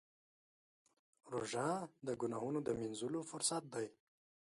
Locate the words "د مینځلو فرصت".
2.63-3.63